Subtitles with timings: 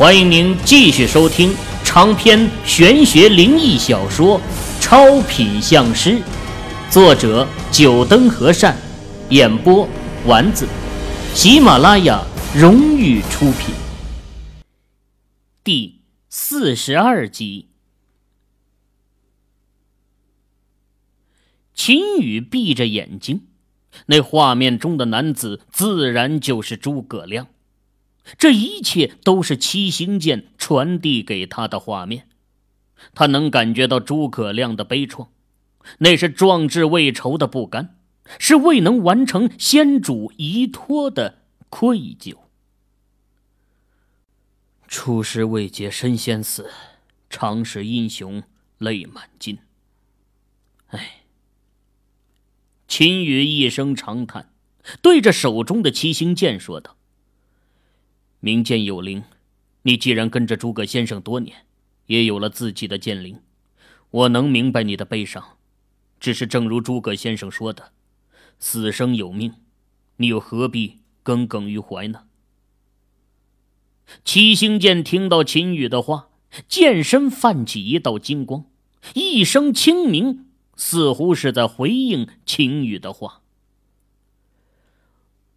[0.00, 1.54] 欢迎您继续收听
[1.84, 4.40] 长篇玄学灵异小说
[4.80, 6.12] 《超品相师》，
[6.90, 8.74] 作者：九灯和善，
[9.28, 9.86] 演播：
[10.24, 10.66] 丸子，
[11.34, 12.24] 喜马拉雅
[12.56, 13.74] 荣誉出品。
[15.62, 17.68] 第四十二集，
[21.74, 23.42] 秦宇闭着眼睛，
[24.06, 27.48] 那画面中的男子自然就是诸葛亮。
[28.38, 32.28] 这一切都是七星剑传递给他的画面，
[33.14, 35.28] 他能感觉到诸葛亮的悲怆，
[35.98, 37.98] 那是壮志未酬的不甘，
[38.38, 41.38] 是未能完成先主遗托的
[41.68, 42.36] 愧疚。
[44.86, 46.70] 出师未捷身先死，
[47.28, 48.42] 常使英雄
[48.78, 49.58] 泪满襟。
[50.88, 51.22] 唉，
[52.88, 54.52] 秦羽一声长叹，
[55.00, 56.96] 对着手中的七星剑说道。
[58.40, 59.22] 名剑有灵，
[59.82, 61.66] 你既然跟着诸葛先生多年，
[62.06, 63.38] 也有了自己的剑灵，
[64.10, 65.58] 我能明白你的悲伤。
[66.18, 67.92] 只是正如诸葛先生说的，
[68.58, 69.54] 死生有命，
[70.16, 72.24] 你又何必耿耿于怀呢？
[74.24, 76.30] 七星剑听到秦羽的话，
[76.66, 78.64] 剑身泛起一道金光，
[79.14, 83.42] 一声清明，似乎是在回应秦羽的话。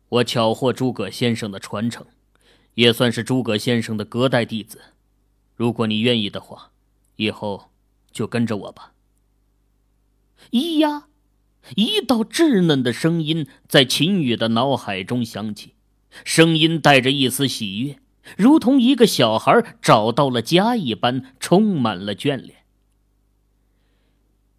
[0.10, 2.06] 我巧获诸葛先生的传承。
[2.76, 4.82] 也算是诸葛先生的隔代弟子，
[5.56, 6.72] 如果你愿意的话，
[7.18, 7.72] 以后
[8.12, 8.94] 就跟着我吧。
[10.52, 11.08] 咿呀，
[11.76, 15.76] 一道稚嫩的声音在秦羽的脑海中响起，
[16.26, 18.00] 声音带着一丝喜悦，
[18.38, 22.66] 如同一个小孩找到了家一般，充满了眷恋。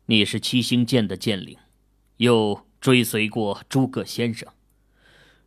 [0.07, 1.57] 你是七星剑的剑灵，
[2.19, 4.49] 又追随过诸葛先生。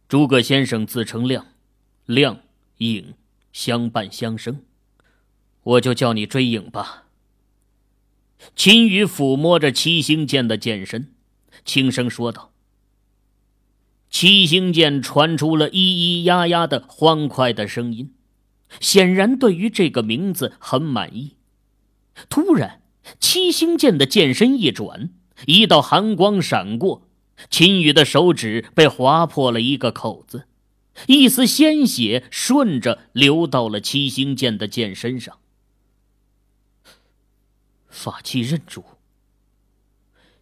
[0.10, 1.48] 诸葛先生自称亮，
[2.06, 2.42] 亮。
[2.78, 3.14] 影
[3.52, 4.62] 相伴相生，
[5.64, 7.06] 我就叫你追影吧。
[8.56, 11.14] 秦羽抚摸着七星剑的剑身，
[11.66, 12.52] 轻声说道
[14.12, 18.14] ：“七星剑传出了咿咿呀呀的欢快的声音，
[18.80, 21.38] 显然对于这个名字很满意。”
[22.30, 22.84] 突然，
[23.20, 25.10] 七星剑的剑身一转，
[25.48, 27.08] 一道寒光闪过，
[27.50, 30.46] 秦羽的手指被划破了一个口子。
[31.06, 35.38] 一丝鲜血顺着流到了七星剑的剑身上，
[37.88, 38.84] 法器认主。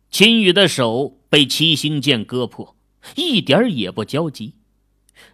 [0.10, 2.78] 秦羽的手被七星剑割破，
[3.16, 4.54] 一点也不焦急。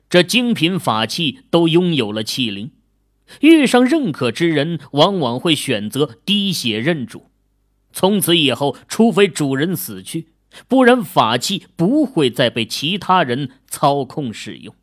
[0.09, 2.71] 这精品法器都拥有了器灵，
[3.41, 7.27] 遇上认可之人，往往会选择滴血认主。
[7.93, 10.29] 从此以后，除非主人死去，
[10.67, 14.75] 不然法器不会再被其他人操控使用。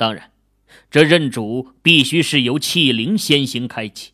[0.00, 0.30] 当然，
[0.90, 4.12] 这认主必须是由气灵先行开启，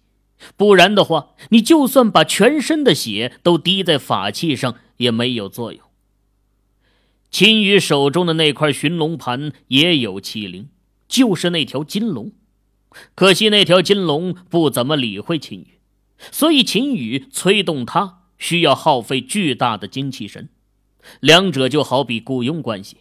[0.57, 5.81] 不然的话，你就算把全身的血都滴在法器上也没有作用。
[7.31, 10.71] 秦羽手中的那块寻龙盘也有气灵，
[11.07, 12.33] 就是那条金龙，
[13.15, 15.79] 可惜那条金龙不怎么理会秦羽，
[16.33, 20.49] 所以秦羽催动它需要耗费巨大的精气神，
[21.21, 22.97] 两者就好比雇佣关系。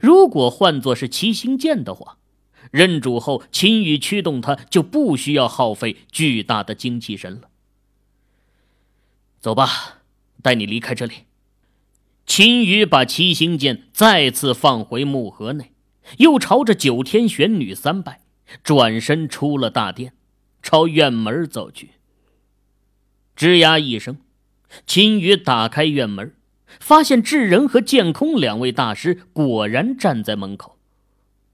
[0.00, 2.18] 如果换作是七星剑的话，
[2.70, 7.48] 认主后秦羽驱动它就不需要耗费巨大的精气神了。
[9.38, 10.02] 走吧，
[10.42, 11.14] 带你离开这里。
[12.26, 15.72] 秦羽把七星剑再次放回木盒内，
[16.18, 18.22] 又朝着九天玄女三拜，
[18.64, 20.12] 转身出了大殿，
[20.60, 21.90] 朝院门走去。
[23.36, 24.18] 吱呀一声，
[24.86, 26.34] 秦羽打开院门。
[26.80, 30.78] 发现智仁和剑空两位大师果然站在门口，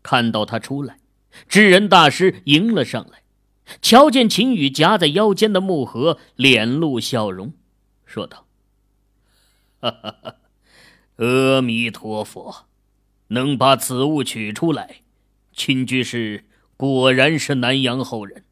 [0.03, 0.99] 看到他出来，
[1.49, 3.23] 智仁大师迎了上来，
[3.81, 7.53] 瞧见秦羽夹在腰间的木盒，脸露笑容，
[8.05, 8.47] 说道：“，
[11.17, 12.67] 阿弥陀佛，
[13.29, 15.03] 能把此物取出来，
[15.53, 16.45] 秦居士
[16.77, 18.45] 果然是南阳后人。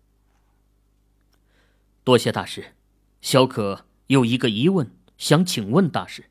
[2.03, 2.75] 多谢大师，
[3.21, 6.25] 小可有一个疑问，想请问大师。”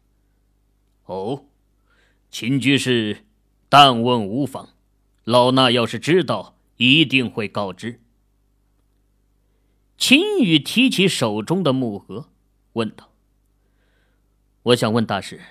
[1.09, 1.45] 哦，
[2.29, 3.25] 秦居士，
[3.67, 4.69] 但问无妨。
[5.23, 7.99] 老衲要是知道，一定会告知。
[9.97, 12.29] 秦羽提起手中的木盒，
[12.73, 13.09] 问道
[14.61, 15.41] ：“我想问大师，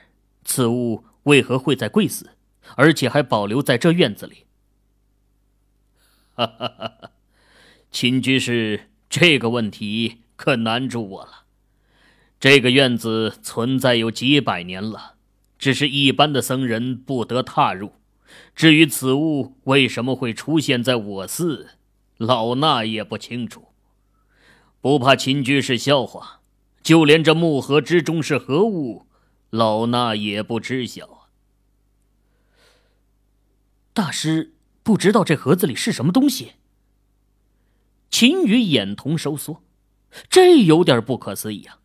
[0.44, 2.36] 此物为何会在贵寺，
[2.76, 4.46] 而且还保留在这院子里？”
[6.34, 7.10] 哈哈哈哈
[7.90, 11.46] 秦居士，这个问题可难住我了。
[12.38, 15.16] 这个院子存在有几百年了。
[15.58, 17.92] 只是一般的僧人不得踏入。
[18.54, 21.70] 至于此物为什么会出现在我寺，
[22.16, 23.68] 老衲也不清楚。
[24.80, 26.40] 不怕秦居士笑话，
[26.82, 29.06] 就连这木盒之中是何物，
[29.50, 31.28] 老衲也不知晓。
[33.92, 36.52] 大师不知道这盒子里是什么东西。
[38.10, 39.62] 秦羽眼瞳收缩，
[40.30, 41.77] 这有点不可思议啊！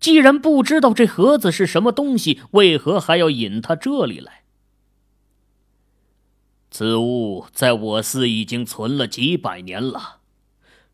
[0.00, 4.42] 既然不知道这盒子是什么东西，为何还要引他这里来？
[6.70, 10.20] 此物在我寺已经存了几百年了，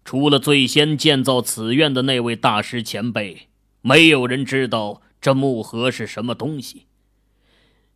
[0.05, 3.49] 除了最先建造此院的那位大师前辈，
[3.81, 6.87] 没有人知道这木盒是什么东西。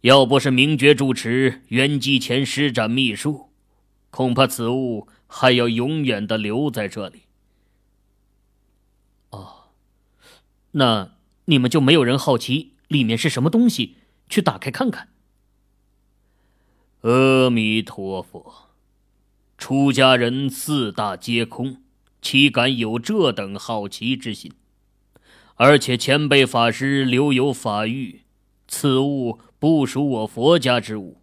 [0.03, 3.51] 要不是明觉住持圆寂前施展秘术，
[4.11, 7.23] 恐怕此物还要永远的留在这里。
[9.31, 9.71] 哦，
[10.73, 11.13] 那
[11.47, 13.97] 你们就没有人好奇里面是什么东西，
[14.29, 15.09] 去打开看看？
[17.03, 18.69] 阿弥陀佛，
[19.59, 21.83] 出家人四大皆空，
[22.21, 24.53] 岂敢有这等好奇之心？
[25.57, 28.21] 而且前辈法师留有法谕，
[28.67, 31.21] 此物不属我佛家之物，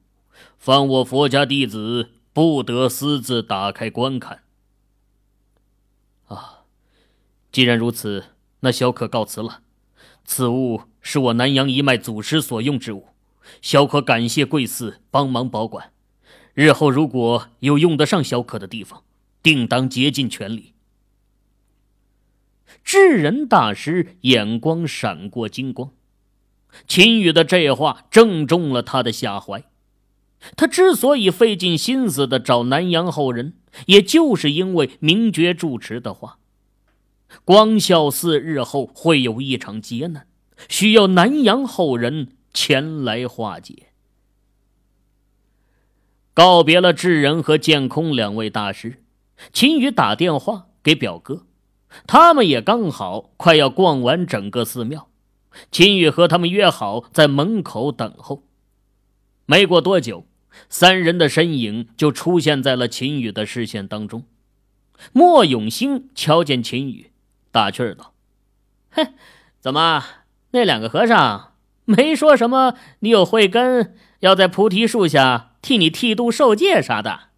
[0.57, 4.43] 凡我佛家弟子不得私自打开观看。
[6.27, 6.65] 啊，
[7.51, 8.25] 既然如此，
[8.61, 9.61] 那小可告辞了。
[10.25, 13.07] 此物是我南阳一脉祖师所用之物。
[13.61, 15.91] 小可感谢贵寺帮忙保管，
[16.53, 19.03] 日后如果有用得上小可的地方，
[19.41, 20.73] 定当竭尽全力。
[22.83, 25.91] 智人大师眼光闪过金光，
[26.87, 29.63] 秦羽的这话正中了他的下怀。
[30.55, 33.55] 他之所以费尽心思的找南阳后人，
[33.87, 36.38] 也就是因为名爵住持的话：
[37.45, 40.27] 光孝寺日后会有一场劫难，
[40.67, 42.29] 需要南阳后人。
[42.51, 43.93] 前来化解。
[46.33, 49.03] 告别了智人和剑空两位大师，
[49.53, 51.45] 秦羽打电话给表哥，
[52.07, 55.09] 他们也刚好快要逛完整个寺庙。
[55.71, 58.47] 秦羽和他们约好在门口等候。
[59.45, 60.25] 没过多久，
[60.69, 64.25] 三人的身影就出现在了秦羽的视线当中。
[65.13, 67.11] 莫永兴瞧见秦羽，
[67.59, 68.13] 打趣道
[68.95, 69.13] ：“哼，
[69.59, 70.01] 怎么
[70.51, 77.31] 那两个和尚？”没说什么，你有慧根，要在菩提树下替你剃度受戒啥的。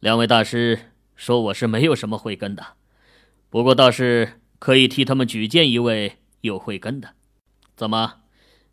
[0.00, 2.68] 两位大师说我是没有什么慧根的，
[3.50, 7.10] 不过倒是可以替他们举荐一位有慧根的。
[7.76, 8.20] 怎么，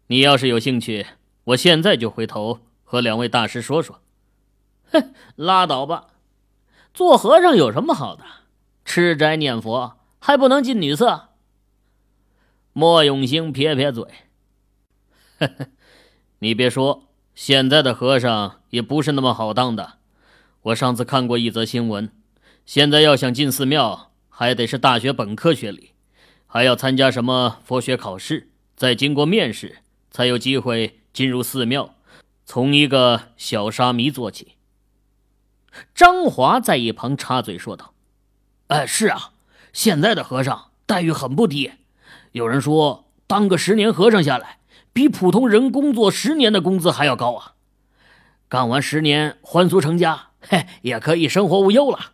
[0.07, 1.05] 你要是有兴趣，
[1.43, 4.01] 我现在就回头和两位大师说说。
[4.91, 6.07] 哼，拉倒吧，
[6.93, 8.23] 做和尚有什么好的？
[8.89, 11.29] 吃斋念佛还不能近女色。
[12.73, 14.03] 莫永兴撇撇嘴
[15.37, 15.67] ：“呵呵，
[16.39, 17.03] 你别说，
[17.35, 19.99] 现在的和尚也不是那么好当的。
[20.63, 22.11] 我上次看过一则新闻，
[22.65, 25.91] 现在要想进寺庙，还得是大学本科学历，
[26.47, 31.93] 还要参加什么佛学考试，再经过面试，才有机会进入寺庙，
[32.43, 34.55] 从一个小沙弥做起。”
[35.93, 37.93] 张华在一旁插嘴说道
[38.69, 39.33] ：“哎，是啊，
[39.73, 41.73] 现在的和尚待遇很不低。”
[42.33, 44.59] 有人说，当个十年和尚下来，
[44.93, 47.53] 比普通人工作十年的工资还要高啊！
[48.47, 52.11] 干完十年还俗成家，嘿，也可以生活无忧了。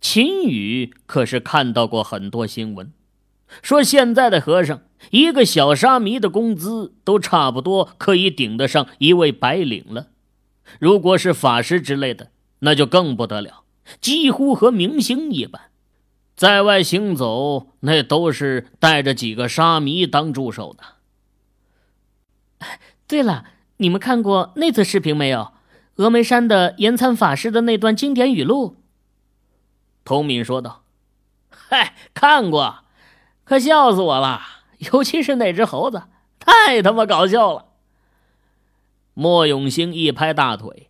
[0.00, 2.92] 秦宇可是看到过很多新闻，
[3.62, 10.08] 说现在的和尚一个小沙弥的工资都差不多可以顶得上一位白领了，
[10.78, 13.64] 如果是法师之类的，那就更不得了，
[14.00, 15.62] 几乎和明星一般。
[16.36, 20.84] 在外行走，那都是带着几个沙弥当助手的。
[23.06, 23.46] 对了，
[23.78, 25.52] 你们看过那次视频没有？
[25.96, 28.76] 峨眉山的延参法师的那段经典语录。
[30.04, 30.84] 童敏说道
[31.50, 32.84] ：“嗨，看过，
[33.42, 34.40] 可笑死我了！
[34.92, 36.04] 尤其是那只猴子，
[36.38, 37.64] 太他妈搞笑了。”
[39.14, 40.87] 莫永兴一拍大腿：“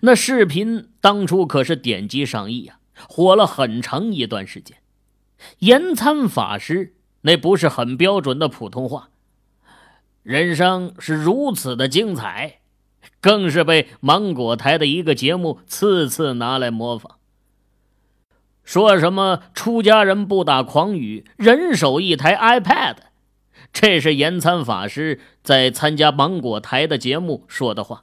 [0.00, 2.78] 那视频当初可是点击上亿呀！”
[3.08, 4.78] 火了很长一段时间，
[5.60, 9.10] 延参法师那不是很标准的普通话，
[10.24, 12.58] 人生是如此的精彩，
[13.20, 17.18] 更是被芒果台的一个节目次次拿来模仿。
[18.64, 22.96] 说什么出家人不打诳语，人手一台 iPad，
[23.72, 28.02] 这是延参法师在参加芒果台的节目说的话。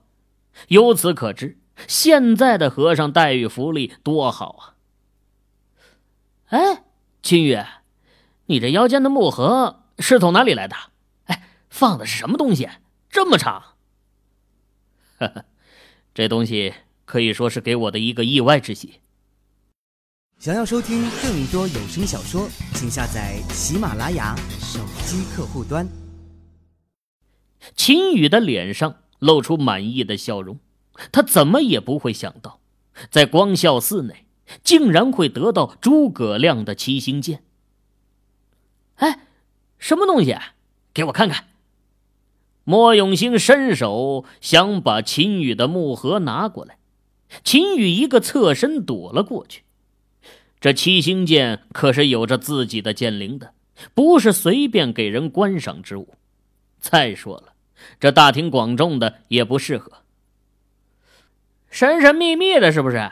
[0.70, 4.75] 由此可知，现在的和尚待遇福利多好啊！
[6.48, 6.84] 哎，
[7.22, 7.60] 秦宇，
[8.46, 10.75] 你这腰间的木盒是从哪里来的？
[11.25, 12.70] 哎，放的是什么东西？
[13.10, 13.75] 这么长？
[15.17, 15.46] 呵呵，
[16.13, 16.74] 这东西
[17.05, 19.01] 可以说是给我的一个意外之喜。
[20.38, 25.88] 想要收听更多有声小说，请下载喜马拉雅手机客户端。
[27.75, 30.60] 秦宇的脸上露出满意的笑容，
[31.11, 32.59] 他怎么也不会想到，
[33.09, 34.25] 在光孝寺内
[34.63, 37.43] 竟然会得到诸葛亮的七星剑。
[38.95, 39.27] 哎，
[39.77, 40.35] 什么东西？
[40.93, 41.47] 给我看看。
[42.63, 46.77] 莫永兴伸手想把秦宇的木盒拿过来，
[47.43, 49.63] 秦宇一个侧身躲了过去。
[50.59, 53.53] 这七星剑可是有着自己的剑灵的，
[53.93, 56.15] 不是随便给人观赏之物。
[56.79, 57.53] 再说了，
[57.99, 59.91] 这大庭广众的也不适合。
[61.75, 63.12] 神神秘秘的，是不是？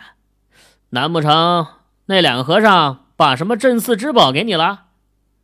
[0.91, 1.67] 难不成
[2.05, 4.85] 那两个和尚把什么镇寺之宝给你了？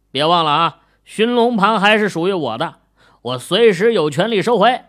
[0.10, 2.80] 别忘了啊，寻龙盘还是属于我的，
[3.24, 4.84] 我随时有权利收回。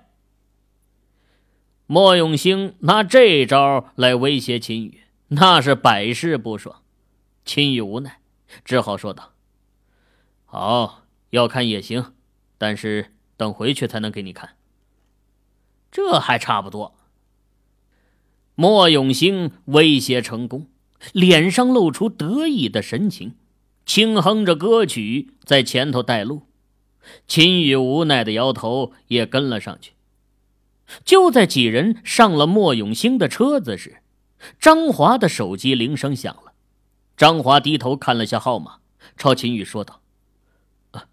[1.86, 6.82] 莫永兴拿这招来威胁秦宇，那是百试不爽。
[7.44, 8.20] 秦宇无奈，
[8.64, 9.32] 只好说道
[10.46, 12.14] ：“好，要看也行，
[12.56, 14.50] 但是等回去才能给你看。”
[15.90, 16.94] 这还差不多。
[18.60, 20.66] 莫永兴威胁成功，
[21.12, 23.36] 脸上露出得意的神情，
[23.86, 26.42] 轻哼着歌曲在前头带路。
[27.26, 29.92] 秦宇无奈的摇头，也跟了上去。
[31.06, 34.02] 就在几人上了莫永兴的车子时，
[34.60, 36.52] 张华的手机铃声响了。
[37.16, 38.80] 张华低头看了下号码，
[39.16, 40.02] 朝秦宇说道
[40.92, 41.06] ：“啊，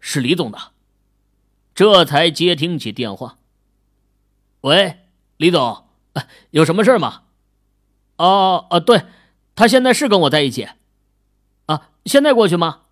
[0.00, 0.58] 是李总的。”
[1.76, 3.36] 这才接听起电话。
[4.62, 5.00] “喂，
[5.36, 5.83] 李总，
[6.50, 7.22] 有什么事吗
[8.18, 9.04] ？”“哦，哦，对，
[9.54, 10.68] 他现在是跟我在一起。
[11.66, 12.82] ”“啊，现在过去吗？”“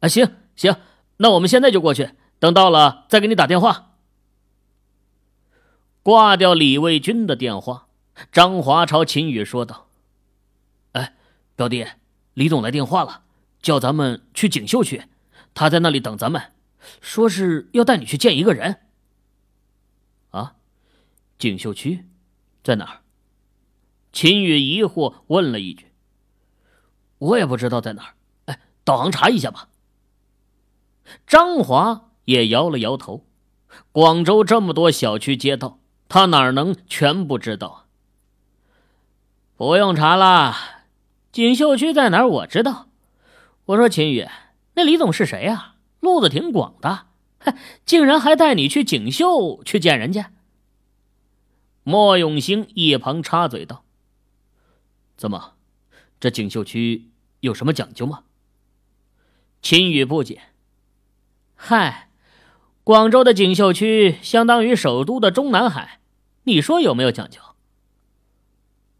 [0.00, 0.76] 啊，行行，
[1.18, 3.94] 那我们现在就过去，等到了再给你打电话。”
[6.02, 7.88] 挂掉李卫军的电话，
[8.30, 9.88] 张华朝秦宇说道
[10.92, 11.14] ：“哎，
[11.54, 11.86] 表弟。”
[12.36, 13.22] 李总来电话了，
[13.62, 15.04] 叫咱们去锦绣区，
[15.54, 16.52] 他在那里等咱们，
[17.00, 18.80] 说是要带你去见一个人。
[20.32, 20.56] 啊，
[21.38, 22.04] 锦绣区
[22.66, 23.00] 在哪儿？
[24.12, 25.92] 秦宇疑惑问了一句。
[27.18, 28.14] 我也不知道在哪儿，
[28.46, 29.68] 哎，导航查一下吧。
[31.28, 33.24] 张华也摇了摇头，
[33.92, 37.86] 广州这么多小区街道，他哪能全部知道？
[39.56, 40.56] 不用查了。
[41.30, 42.26] 锦绣区在哪儿？
[42.26, 42.88] 我知道。
[43.66, 44.26] 我说秦宇，
[44.74, 45.76] 那李总是谁呀？
[46.00, 47.06] 路子挺广的，
[47.84, 50.32] 竟然还带你去锦绣去见人家。
[51.88, 53.84] 莫永兴一旁插嘴道
[55.16, 55.54] ：“怎么，
[56.18, 58.24] 这锦绣区有什么讲究吗？”
[59.62, 60.42] 秦宇不解
[61.54, 62.10] ：“嗨，
[62.82, 66.00] 广州的锦绣区相当于首都的中南海，
[66.42, 67.40] 你说有没有讲究？”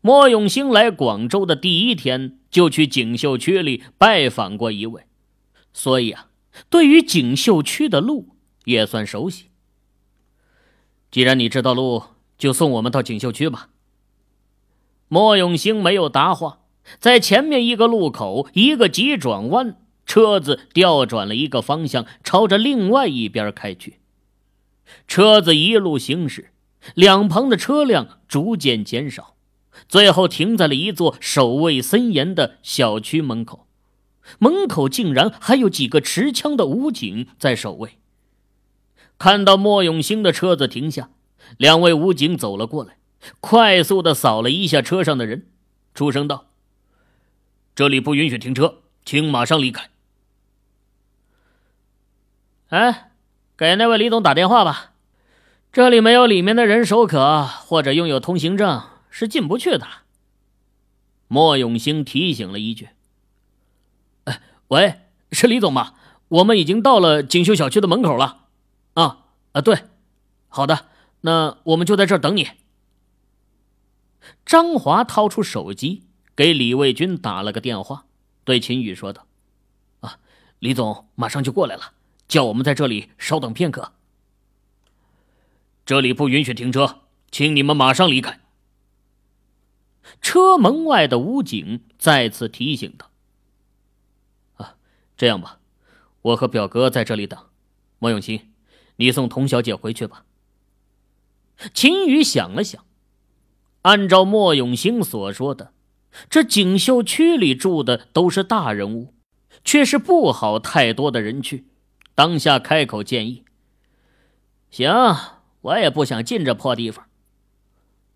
[0.00, 5.08] 莫永兴来广州的第一天就去锦绣区里拜访过一位，
[5.72, 6.30] 所以啊，
[6.70, 9.46] 对于锦绣区的路也算熟悉。
[11.10, 12.04] 既然你知道路，
[12.38, 13.68] 就送我们到锦绣区吧。
[15.08, 16.60] 莫永兴没有答话，
[16.98, 24.00] 在前面一个路口，一个急转弯，车子调转了一个方向，朝着另外一边开去。
[25.06, 26.50] 车子一路行驶，
[26.94, 29.34] 两旁的车辆逐渐减少。
[29.88, 33.66] 最后停在了一座守卫森严的小区门口，
[34.38, 37.98] 门口竟然还有几个持枪的武警在守卫。
[39.18, 41.10] 看到莫永兴的车子停下，
[41.56, 42.96] 两位武警走了过来，
[43.40, 45.46] 快速的扫了一下车上的人，
[45.94, 46.46] 出声道
[47.74, 49.90] ：“这里不允许停车，请马上离开。”
[52.70, 53.12] 哎，
[53.56, 54.92] 给那位李总打电话吧，
[55.72, 58.82] 这里没有里面的人手可，或者拥有通行证。
[59.18, 59.86] 是进不去的。
[61.26, 62.90] 莫永兴提醒了一句
[64.24, 65.00] ：“哎，喂，
[65.32, 65.94] 是李总吗？
[66.28, 68.42] 我们已经到了锦绣小区的门口了。
[68.92, 69.84] 啊啊，对，
[70.48, 70.84] 好的，
[71.26, 72.50] 那我们就在这儿等你。”
[74.46, 76.04] 张华掏出手机
[76.36, 78.06] 给李卫军打了个电话，
[78.44, 79.26] 对秦宇说道
[80.00, 80.20] ：“啊，
[80.60, 81.94] 李总马上就过来了，
[82.28, 83.92] 叫我们在这里稍等片刻。
[85.84, 87.02] 这里不允许停车，
[87.32, 88.40] 请你们马上离开。”
[90.22, 93.10] 车门外的武警再次提醒道
[94.54, 94.76] ：“啊，
[95.16, 95.58] 这样吧，
[96.22, 97.36] 我和表哥在这里等。
[97.98, 98.52] 莫永新，
[98.96, 100.22] 你送童小姐回去吧。”
[101.72, 102.84] 秦宇想了想，
[103.82, 105.72] 按照莫永兴所说的，
[106.28, 109.14] 这锦绣区里住的都是大人物，
[109.64, 111.66] 却是不好太多的人去。
[112.14, 113.44] 当下开口建议
[114.70, 114.90] ：“行，
[115.60, 117.06] 我也不想进这破地方。”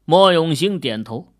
[0.05, 1.33] 莫永兴点头。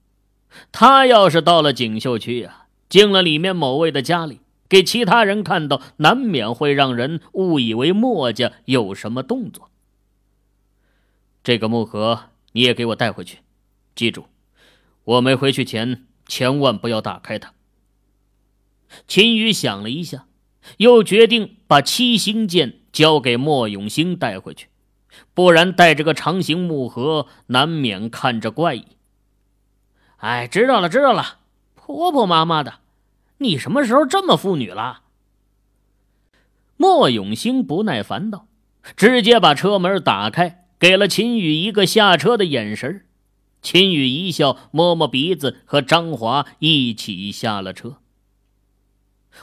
[0.73, 9.70] 他要是到了锦绣区呀，进了里面某位的家里，给其他人看到，难免会让人误以为墨家有什么动作。
[11.43, 13.39] 这个木盒你也给我带回去，
[13.95, 14.27] 记住，
[15.05, 17.55] 我没回去前千万不要打开它。
[19.07, 20.27] 秦宇想了一下，
[20.79, 24.69] 又决定把七星剑交给莫永兴带回去。
[25.35, 28.87] 不然带着个长形木盒，难免看着怪异。
[30.19, 31.39] 哎，知道了，知道了，
[31.75, 32.81] 婆婆妈妈的，
[33.39, 35.03] 你什么时候这么妇女了？
[36.77, 38.47] 莫永兴不耐烦道，
[38.97, 43.07] 直接把车门打开，给了秦宇一个下车的眼神。
[43.61, 47.99] 秦宇一笑，摸摸鼻子，和张华一起下了车。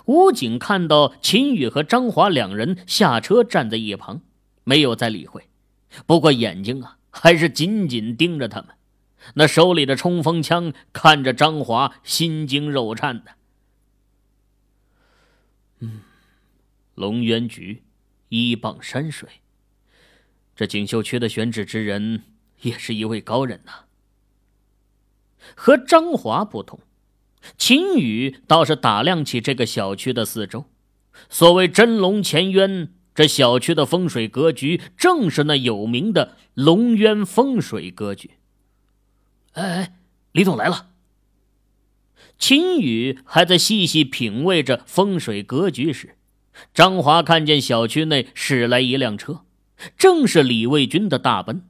[0.05, 4.21] 武警看到秦宇和张华两人下车，站在一旁，
[4.63, 5.47] 没有再理会。
[6.07, 8.69] 不过眼睛啊，还是紧紧盯着他们。
[9.35, 13.31] 那手里的冲锋枪看着张华，心惊肉颤的。
[15.81, 16.01] 嗯，
[16.95, 17.83] 龙渊局，
[18.29, 19.29] 一傍山水。
[20.57, 22.23] 这锦绣区的选址之人，
[22.61, 23.85] 也是一位高人呐。
[25.55, 26.79] 和张华不同，
[27.57, 30.65] 秦宇倒是打量起这个小区的四周。
[31.29, 32.89] 所谓真龙潜渊。
[33.13, 38.29] 这小区的风水格局正是那有名的龙渊风水格局。
[39.53, 39.97] 哎哎，
[40.33, 40.89] 李总来了。
[42.37, 46.15] 秦宇还在细细品味着风水格局时，
[46.75, 49.41] 张华看见小区内驶来一辆车，
[49.97, 51.63] 正是李卫军的大奔。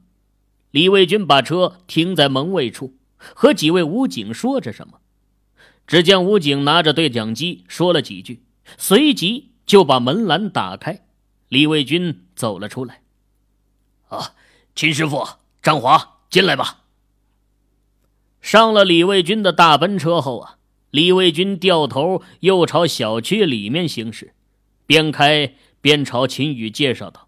[0.70, 5.00] 李卫军把车停在门卫处，和几位武警说着什么。
[5.86, 8.42] 只见武警拿着对讲机说了几句，
[8.76, 11.06] 随即就把门栏打开。
[11.48, 13.00] 李卫军走了出来。
[14.08, 14.34] 啊，
[14.74, 15.26] 秦师傅，
[15.62, 16.84] 张华，进来吧。
[18.40, 20.58] 上了李卫军的大奔车后啊，
[20.90, 24.34] 李卫军掉头又朝小区里面行驶，
[24.86, 27.27] 边开边朝秦宇介绍道：“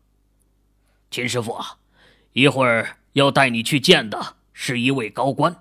[1.10, 1.78] 秦师傅啊，
[2.34, 5.56] 一会儿要带你去见的是一位高官，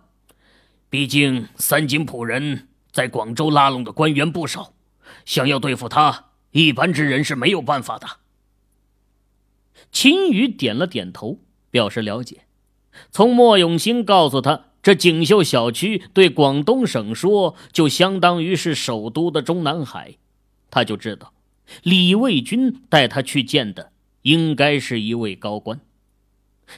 [0.92, 4.74] 毕竟三井浦人在广州拉拢的官员不少，
[5.26, 8.08] 想要对付他，一般之人是没有办法的。”
[9.92, 11.40] 秦宇点了点头，
[11.72, 12.42] 表示了解。
[13.10, 20.18] 从莫永兴告诉他，这锦绣小区对广东省说，就相当于是首都的中南海，
[20.70, 21.34] 他就知道
[21.82, 23.92] 李卫军带他去见的
[24.24, 25.80] 应该是一位高官。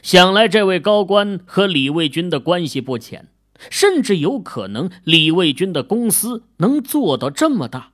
[0.00, 3.28] 想来这位高官和李卫军的关系不浅，
[3.70, 7.92] 甚至有可能李卫军的公司能做到这么大，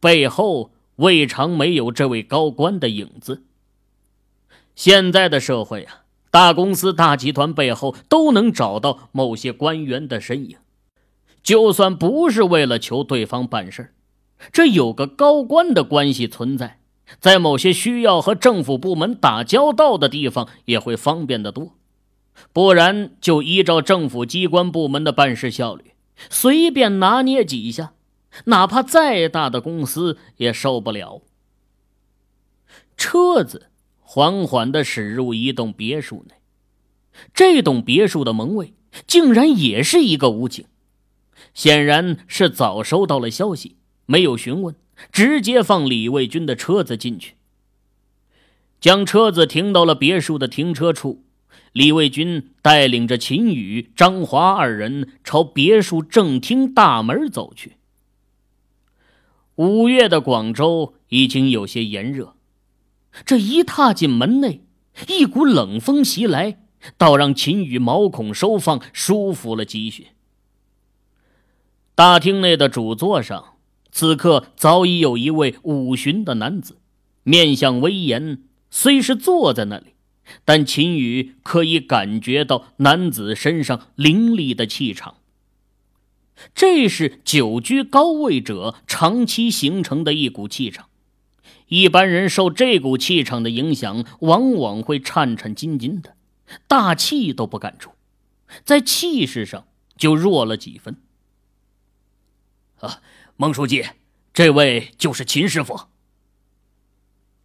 [0.00, 3.44] 背后未尝没有这位高官的影子。
[4.74, 10.56] 现在的社会啊，大公司、大集团背后都能找到某些官员的身影。
[11.42, 13.94] 就算不是为了求对方办事
[14.52, 16.80] 这有个高官的关系存在，
[17.20, 21.74] 在某些需要和政府部门打交道的地方也会方便得多。
[22.52, 25.92] 不然，就依照政府机关部门的办事效率，
[26.30, 27.92] 随便拿捏几下，
[28.44, 31.22] 哪怕再大的公司也受不了。
[32.96, 33.66] 车子。
[34.10, 36.36] 缓缓地驶入一栋别墅内，
[37.34, 38.72] 这栋别墅的门卫
[39.06, 40.64] 竟然也是一个武警，
[41.52, 44.74] 显然是早收到了消息，没有询问，
[45.12, 47.34] 直接放李卫军的车子进去，
[48.80, 51.24] 将车子停到了别墅的停车处。
[51.72, 57.76] 李卫军带领着秦宇、张华二人朝别墅正厅大门走去。
[59.56, 62.34] 五月的广州已经有些炎热。
[63.24, 64.62] 这一踏进门内，
[65.08, 66.60] 一股冷风袭来，
[66.96, 70.08] 倒让秦宇毛孔收放，舒服了几许。
[71.94, 73.57] 大厅内的主座上，
[73.90, 76.78] 此刻早已有一位五旬的男子，
[77.22, 78.42] 面相威严。
[78.70, 79.94] 虽是坐在那里，
[80.44, 85.16] 但秦宇可以感觉到男子身上凌厉的气场。
[86.54, 90.88] 这是久居高位者长期形成的一股气场。
[91.66, 96.14] 一般人受这股气场的影响，往往会颤颤兢兢的，
[96.66, 97.90] 大气都不敢出，
[98.64, 100.96] 在气势上就弱了几分。
[102.80, 103.02] 啊，
[103.40, 103.84] 孟书记，
[104.34, 105.82] 这位就是秦师傅。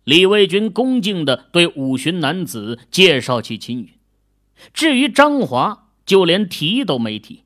[0.03, 3.91] 李卫军恭敬的对五旬男子介绍起秦宇，
[4.73, 7.43] 至于张华，就连提都没提。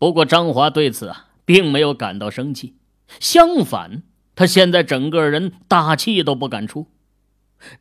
[0.00, 2.74] 不过张华对此啊，并没有感到生气，
[3.20, 4.02] 相反。
[4.34, 6.88] 他现在整个人大气都不敢出，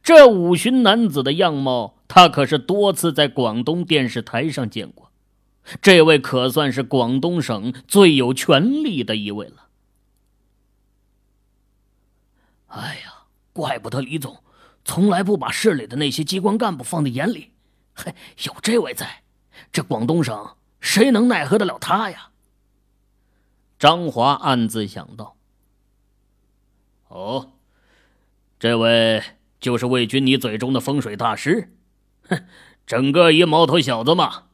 [0.04, 5.07] 这五旬男子的样貌，他可是多次在广东电视台上见过。
[5.82, 9.68] 这位可算是广东省最有权力的一位了。
[12.68, 14.44] 哎呀，怪不得李总
[14.86, 17.54] 从来不把市里的那些机关干部放在眼里。
[17.94, 19.24] 嘿，有这位在，
[19.72, 22.30] 这广东省谁能奈何得了他呀？
[23.80, 25.36] 张华暗自想到。
[27.08, 27.54] 哦，
[28.60, 29.24] 这位
[29.60, 31.74] 就是魏军你嘴中的风水大师？
[32.24, 32.46] 哼，
[32.86, 34.47] 整个一毛头小子嘛。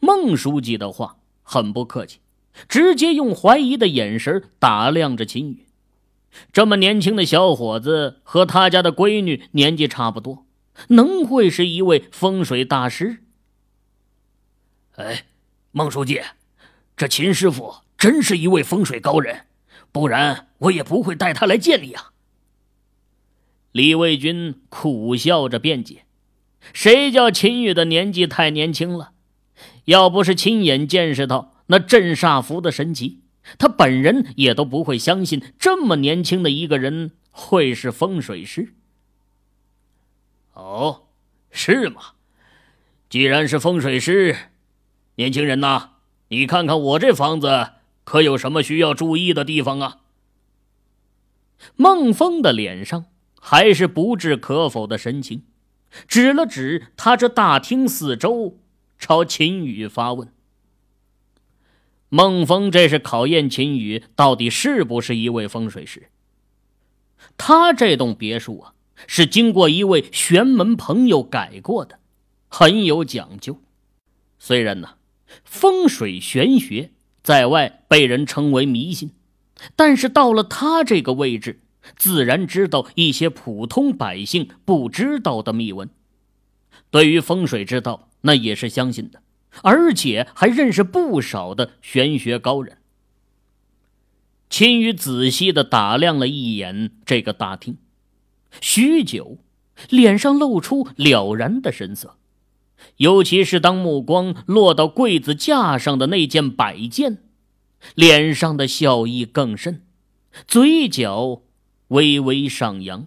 [0.00, 2.18] 孟书记的话很不客气，
[2.68, 5.66] 直接用怀疑的眼神打量着秦宇。
[6.52, 10.46] 这么年轻的小伙子和他家的闺女年纪差不多，
[10.88, 13.24] 能会是一位风水大师？
[14.96, 15.26] 哎，
[15.72, 16.20] 孟书记，
[16.96, 19.46] 这秦师傅真是一位风水高人，
[19.90, 22.12] 不然我也不会带他来见你啊。
[23.72, 26.04] 李卫军苦笑着辩解
[26.72, 29.12] ：“谁叫秦宇的年纪太年轻了？
[29.86, 33.20] 要不是亲眼见识到那镇煞符的神奇。”
[33.58, 38.74] 他本人也都不会相信这么年轻的一个人会是风水师。
[40.52, 41.04] 哦，
[41.50, 42.02] 是吗？
[43.08, 44.36] 既然是风水师，
[45.16, 45.92] 年轻人呐，
[46.28, 47.70] 你看看我这房子
[48.04, 50.00] 可有什么需要注意的地方啊？
[51.74, 53.06] 孟风的脸上
[53.40, 55.42] 还是不置可否的神情，
[56.06, 58.59] 指了指他这大厅四周，
[59.00, 60.28] 朝秦宇发问。
[62.10, 66.10] 孟风这是考验秦宇到底是不是一位风水师。
[67.36, 68.74] 他这栋别墅啊，
[69.06, 71.98] 是经过一位玄门朋友改过的，
[72.48, 73.58] 很有讲究。
[74.38, 74.96] 虽然呢，
[75.44, 76.90] 风水玄学
[77.22, 79.12] 在外被人称为迷信，
[79.74, 81.60] 但是到了他这个位置，
[81.96, 85.88] 自然知道一些普通百姓不知道的秘闻。
[86.90, 89.22] 对于风水之道，那也是相信的。
[89.62, 92.78] 而且还认识不少的玄学高人。
[94.48, 97.76] 秦宇仔细的打量了一眼这个大厅，
[98.60, 99.38] 许久，
[99.88, 102.16] 脸上露出了然的神色。
[102.96, 107.18] 尤其是当目光落到柜子架上的那件摆件，
[107.94, 109.84] 脸上的笑意更甚，
[110.46, 111.42] 嘴角
[111.88, 113.06] 微微上扬。